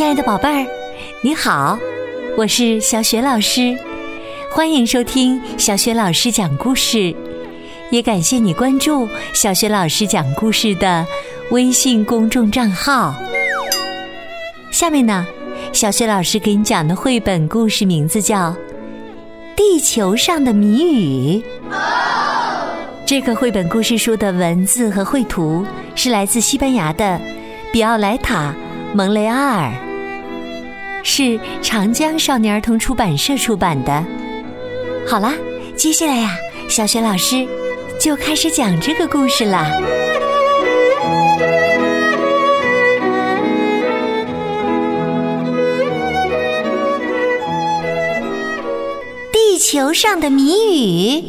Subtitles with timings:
[0.00, 0.66] 亲爱的宝贝儿，
[1.20, 1.78] 你好，
[2.34, 3.76] 我是小雪老师，
[4.50, 7.14] 欢迎收听小雪老师讲故事，
[7.90, 11.06] 也感谢你关注小雪老师讲故事的
[11.50, 13.14] 微信公众账号。
[14.70, 15.26] 下面呢，
[15.70, 18.52] 小雪老师给你讲的绘本故事名字叫
[19.54, 21.42] 《地球上的谜语》。
[23.04, 25.62] 这个绘本故事书的文字和绘图
[25.94, 27.20] 是来自西班牙的
[27.70, 28.54] 比奥莱塔·
[28.96, 29.70] 蒙雷阿尔，
[31.02, 34.04] 是长江少年儿童出版社出版的。
[35.06, 35.34] 好啦，
[35.76, 36.36] 接下来呀，
[36.68, 37.46] 小雪老师
[37.98, 39.70] 就开始讲这个故事啦。
[49.32, 51.24] 地球上的谜语。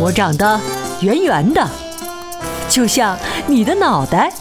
[0.00, 0.60] 我长得
[1.00, 1.66] 圆圆的，
[2.68, 4.32] 就像你的脑袋。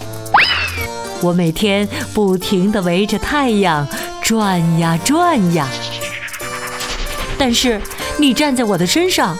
[1.24, 3.88] 我每天不停地围着太阳
[4.22, 5.66] 转呀转呀，
[7.38, 7.80] 但是
[8.18, 9.38] 你站在我的身上，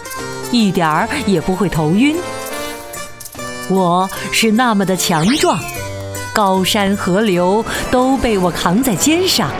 [0.50, 2.16] 一点儿也不会头晕。
[3.68, 5.60] 我是那么的强壮，
[6.32, 9.50] 高山河流都被我扛在肩上。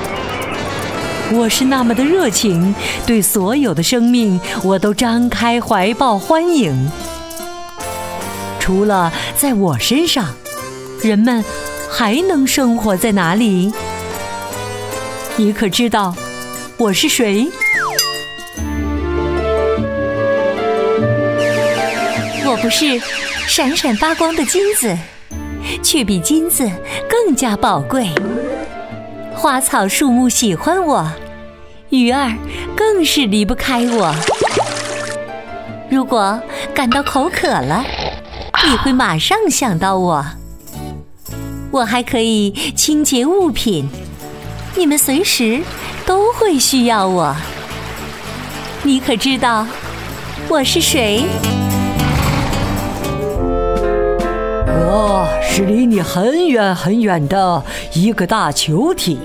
[1.31, 2.75] 我是那么的热情，
[3.07, 6.91] 对所有的生命我都张开怀抱欢迎。
[8.59, 10.35] 除了在我身上，
[11.03, 11.45] 人们
[11.97, 13.73] 还能生活在哪里？
[15.37, 16.13] 你可知道
[16.77, 17.49] 我是谁？
[22.45, 23.01] 我不是
[23.47, 24.99] 闪闪发光的金子，
[25.85, 26.69] 却比金子
[27.09, 28.09] 更加宝贵。
[29.33, 31.09] 花草树木喜欢我，
[31.91, 32.37] 鱼儿
[32.75, 34.13] 更是离不开我。
[35.89, 36.43] 如果
[36.75, 37.85] 感到口渴了，
[38.69, 40.27] 你会马上想到我。
[41.75, 43.89] 我还可以清洁物品，
[44.77, 45.61] 你们随时
[46.07, 47.35] 都会需要我。
[48.85, 49.67] 你可知道
[50.49, 51.25] 我是谁？
[54.69, 57.61] 我是离你很远很远的
[57.93, 59.19] 一个大球体，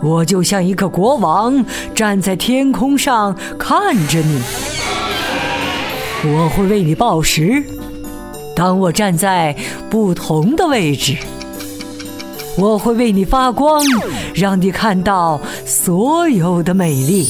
[0.00, 4.42] 我就像一个国王站在天空上看着你。
[6.24, 7.62] 我会为你报时，
[8.54, 9.56] 当我站在
[9.90, 11.16] 不同的位置，
[12.56, 13.82] 我会为你发光，
[14.34, 17.26] 让你看到所有的美丽。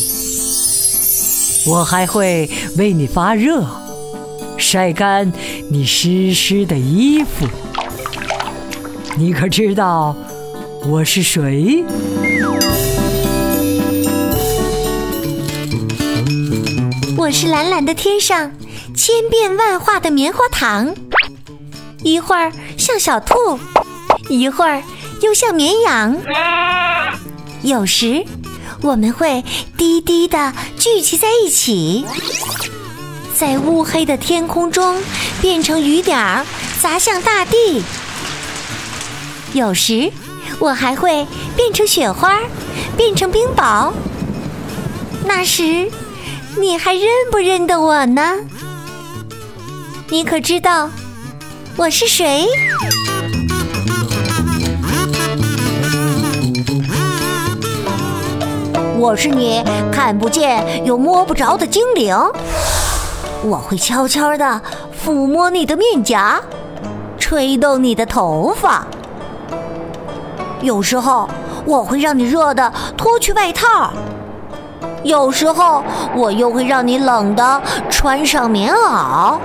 [1.66, 3.65] 我还会为你发热。
[4.59, 5.33] 晒干
[5.71, 7.47] 你湿湿的衣服，
[9.16, 10.15] 你可知道
[10.87, 11.84] 我是谁？
[17.16, 18.50] 我是蓝蓝的天上
[18.94, 20.94] 千变万化的棉花糖，
[22.02, 23.58] 一会儿像小兔，
[24.28, 24.82] 一会儿
[25.20, 26.16] 又像绵羊。
[27.62, 28.24] 有时
[28.80, 29.44] 我们会
[29.76, 32.04] 低低的聚集在一起。
[33.34, 35.00] 在乌黑的天空中，
[35.41, 36.44] 变成雨点儿
[36.80, 37.82] 砸向大地。
[39.52, 40.10] 有时，
[40.58, 41.26] 我还会
[41.56, 42.38] 变成雪花，
[42.96, 43.92] 变成冰雹。
[45.24, 45.91] 那时，
[46.58, 48.38] 你还认不认得我呢？
[50.08, 50.91] 你可知道
[51.77, 52.47] 我是谁？
[58.99, 62.15] 我是你看不见又摸不着的精灵。
[63.43, 64.60] 我会悄悄地
[65.05, 66.41] 抚摸你的面颊，
[67.19, 68.87] 吹动你的头发。
[70.60, 71.28] 有时候
[71.65, 73.91] 我会让你热的脱去外套，
[75.03, 75.83] 有时候
[76.15, 79.39] 我又会让你冷的穿上棉袄。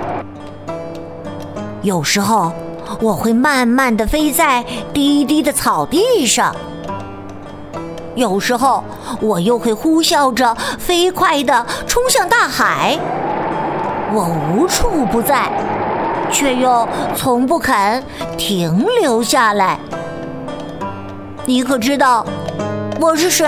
[1.82, 2.52] 有时候
[3.00, 6.54] 我会慢慢的飞在低低的草地上，
[8.14, 8.82] 有时候
[9.20, 12.98] 我又会呼啸着飞快的冲向大海。
[14.12, 15.50] 我无处不在，
[16.32, 18.02] 却又从不肯
[18.36, 19.78] 停留下来。
[21.44, 22.26] 你可知道
[23.00, 23.46] 我是谁？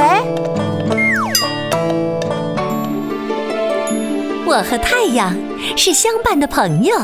[4.47, 5.35] 我和太阳
[5.76, 6.94] 是相伴的朋友，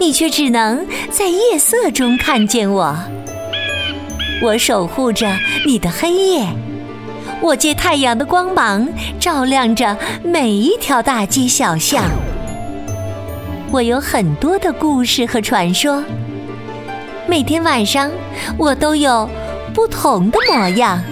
[0.00, 2.96] 你却只能在夜色中看见我。
[4.40, 5.36] 我守护着
[5.66, 6.46] 你的黑夜，
[7.40, 12.04] 我借太阳的光芒照亮着每一条大街小巷。
[13.70, 16.02] 我有很多的故事和传说，
[17.26, 18.10] 每天晚上
[18.56, 19.28] 我都有
[19.74, 21.02] 不同的模样。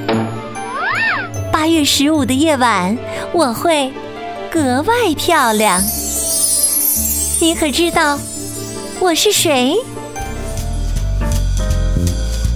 [1.53, 2.97] 八月十五的夜晚，
[3.33, 3.93] 我会
[4.51, 5.83] 格外漂亮。
[7.41, 8.19] 你可知道
[8.99, 9.75] 我是谁？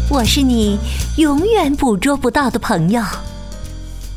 [0.08, 0.78] 我是你
[1.18, 3.02] 永远捕捉不到的朋友。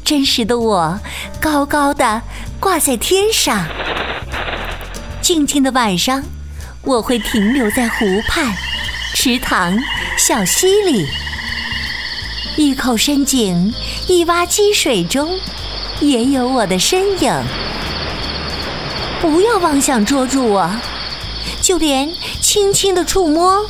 [0.06, 0.98] 真实的我，
[1.42, 2.22] 高高的
[2.60, 3.66] 挂在天上。
[5.22, 6.24] 静静的晚上，
[6.84, 8.54] 我会停留在湖畔、
[9.14, 9.78] 池塘、
[10.18, 11.06] 小溪里，
[12.56, 13.74] 一口深井，
[14.08, 15.30] 一洼积水中，
[16.00, 17.44] 也有我的身影。
[19.22, 20.69] 不要妄想捉住我，
[21.63, 23.65] 就连轻轻的触摸，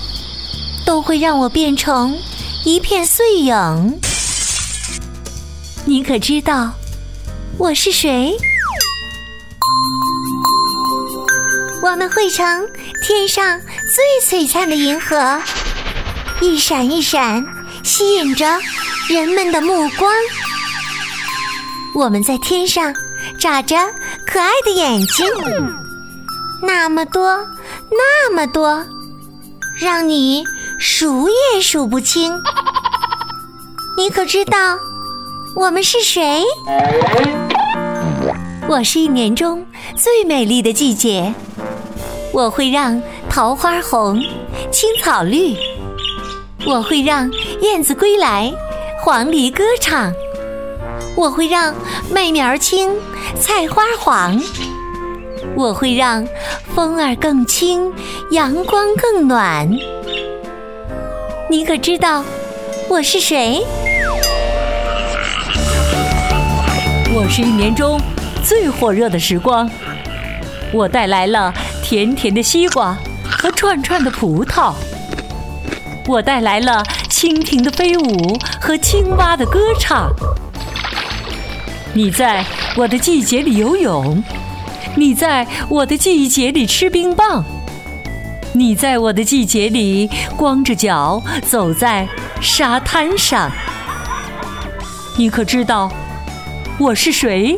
[0.83, 2.17] 都会让我变成
[2.65, 3.99] 一片碎影。
[5.85, 6.73] 你可知道
[7.59, 8.35] 我是谁？
[11.83, 12.67] 我们汇成
[13.05, 13.61] 天上
[13.93, 14.03] 最
[14.39, 15.39] 璀璨的银河，
[16.41, 17.45] 一闪一闪，
[17.83, 18.59] 吸引着
[19.07, 20.11] 人们的目光。
[21.93, 22.91] 我们在天上
[23.37, 23.75] 眨着
[24.25, 25.27] 可爱的眼睛，
[26.59, 27.37] 那么多，
[27.95, 28.83] 那么多，
[29.79, 30.43] 让你
[30.79, 32.33] 数也数不清。
[33.95, 34.77] 你可知道？
[35.55, 36.43] 我们是谁？
[38.67, 39.63] 我是一年中
[39.95, 41.33] 最美丽的季节，
[42.33, 42.99] 我会让
[43.29, 44.19] 桃花红，
[44.71, 45.55] 青草绿；
[46.65, 47.29] 我会让
[47.61, 48.51] 燕子归来，
[49.03, 50.11] 黄鹂歌唱；
[51.15, 51.75] 我会让
[52.09, 52.89] 麦苗青，
[53.39, 54.39] 菜花黄；
[55.55, 56.27] 我会让
[56.73, 57.93] 风儿更轻，
[58.31, 59.69] 阳光更暖。
[61.49, 62.23] 你可知道
[62.89, 63.63] 我是谁？
[67.13, 68.01] 我是一年中
[68.43, 69.69] 最火热的时光，
[70.71, 71.53] 我带来了
[71.83, 74.73] 甜甜的西瓜和串串的葡萄，
[76.07, 80.11] 我带来了蜻蜓的飞舞和青蛙的歌唱。
[81.93, 82.43] 你在
[82.75, 84.23] 我的季节里游泳，
[84.95, 87.43] 你在我的季节里吃冰棒，
[88.53, 92.07] 你在我的季节里光着脚走在
[92.41, 93.51] 沙滩上。
[95.17, 95.91] 你可知道？
[96.79, 97.57] 我是谁？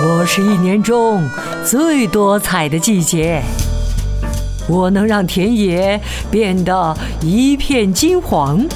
[0.00, 1.28] 我是一年中
[1.64, 3.42] 最多彩的季节。
[4.68, 6.00] 我能让田野
[6.30, 8.66] 变得一片金黄，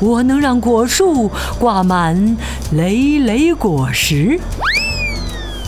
[0.00, 2.36] 我能让果树挂满
[2.72, 4.38] 累累果实，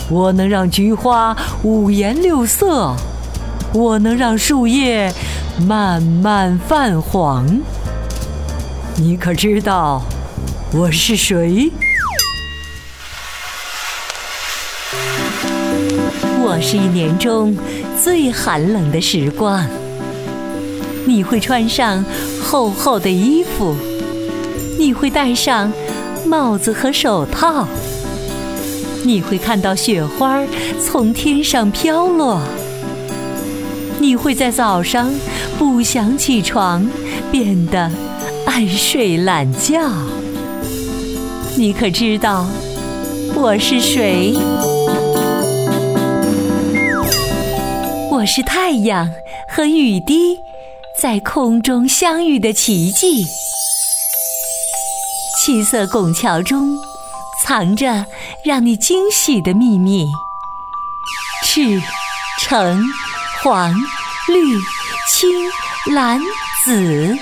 [0.09, 2.95] 我能让菊花五颜六色，
[3.73, 5.11] 我能让树叶
[5.67, 7.45] 慢慢泛黄。
[8.95, 10.01] 你可知道？
[10.71, 11.69] 我是谁？
[16.39, 17.53] 我是一年中
[18.01, 19.67] 最寒冷的时光。
[21.05, 22.03] 你会穿上
[22.41, 23.75] 厚厚的衣服，
[24.79, 25.69] 你会戴上
[26.25, 27.67] 帽子和手套，
[29.03, 30.43] 你会看到雪花
[30.83, 32.41] 从天上飘落，
[33.99, 35.13] 你会在早上
[35.57, 36.89] 不想起床，
[37.31, 37.91] 变得
[38.45, 39.89] 爱睡懒觉。
[41.55, 42.45] 你可知道
[43.33, 44.35] 我是谁？
[48.11, 49.09] 我是太阳
[49.47, 50.39] 和雨滴
[50.99, 53.25] 在空中相遇的奇迹。
[55.39, 56.77] 七色拱桥中
[57.45, 58.05] 藏着
[58.43, 60.07] 让你惊喜的秘密。
[61.45, 61.81] 赤、
[62.41, 62.83] 橙、
[63.41, 63.73] 黄、
[64.27, 64.59] 绿、
[65.09, 65.29] 青、
[65.93, 66.19] 蓝、
[66.65, 67.17] 紫。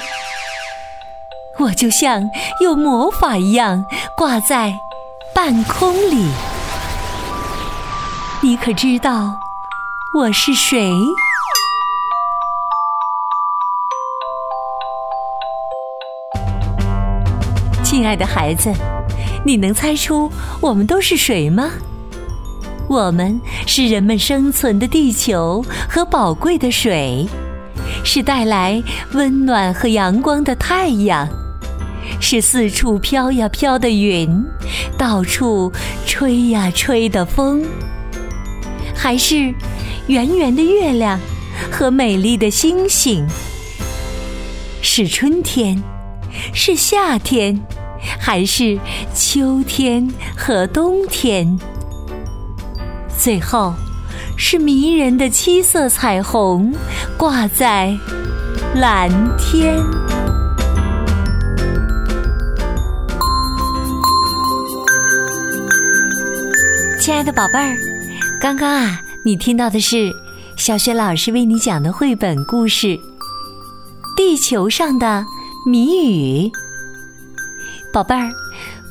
[1.58, 2.30] 我就像
[2.60, 3.86] 有魔法一样
[4.18, 4.74] 挂在
[5.34, 6.30] 半空里，
[8.42, 9.38] 你可知道
[10.14, 10.92] 我是谁？
[17.84, 18.74] 亲爱的孩子，
[19.46, 21.70] 你能猜出我们都是谁吗？
[22.90, 27.28] 我们是人们生存的地球和宝贵的水，
[28.04, 28.84] 是带来
[29.14, 31.28] 温暖和阳光的太阳。
[32.20, 34.44] 是四处飘呀飘的云，
[34.98, 35.72] 到处
[36.06, 37.64] 吹呀吹的风，
[38.96, 39.54] 还是
[40.08, 41.20] 圆圆的月亮
[41.72, 43.28] 和美丽的星星？
[44.82, 45.82] 是春天，
[46.54, 47.60] 是夏天，
[48.20, 48.78] 还是
[49.14, 50.08] 秋天
[50.38, 51.58] 和冬天？
[53.18, 53.74] 最后，
[54.38, 56.74] 是迷人的七色彩虹
[57.18, 57.98] 挂在
[58.76, 59.76] 蓝天。
[67.00, 67.76] 亲爱的宝贝儿，
[68.42, 70.12] 刚刚啊，你听到的是
[70.58, 72.88] 小雪老师为你讲的绘本故事
[74.18, 75.24] 《地球上的
[75.66, 76.48] 谜语》。
[77.96, 78.30] 宝贝儿，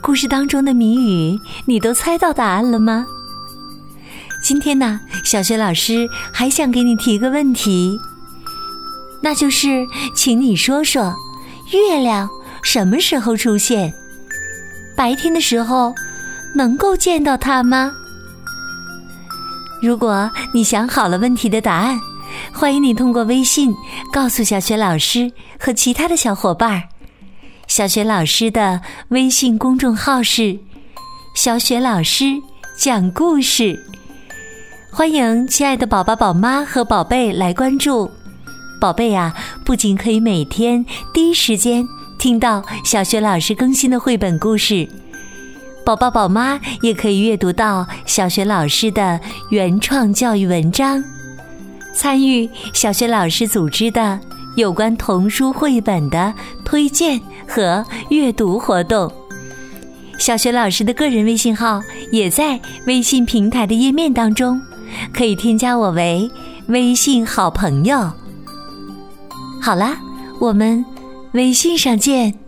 [0.01, 3.05] 故事当中的谜语你都猜到答案了吗？
[4.43, 8.01] 今天呢，小雪老师还想给你提个问题：
[9.21, 11.15] 那就是请你说说，
[11.71, 12.27] 月亮
[12.63, 13.93] 什么时候出现？
[14.97, 15.95] 白天的时候
[16.55, 17.93] 能够见到它吗？
[19.83, 22.01] 如果你想好了问题的答案，
[22.55, 23.71] 欢迎你通过微信
[24.11, 25.31] 告诉小雪老师
[25.61, 26.94] 和其他的小伙伴儿。
[27.77, 30.57] 小雪老师的微信公众号是
[31.35, 32.41] “小雪老师
[32.79, 33.77] 讲故事”，
[34.95, 38.09] 欢迎亲爱的宝宝、宝妈和宝贝来关注。
[38.81, 41.85] 宝贝呀，不仅可以每天第一时间
[42.17, 44.89] 听到小雪老师更新的绘本故事，
[45.85, 51.03] 宝宝、宝妈也可以阅读到小雪老师的原创教育文章，
[51.93, 54.21] 参与小雪老师组织的
[54.57, 56.33] 有关童书绘本的
[56.65, 59.11] 推荐和阅读活动。
[60.19, 61.83] 小学老师的个人微信号
[62.13, 64.61] 也在微信平台的页面当中，
[65.13, 66.31] 可以添加我为
[66.69, 68.11] 微信好朋友。
[69.61, 69.97] 好啦，
[70.41, 70.85] 我们
[71.33, 72.44] 微信上见。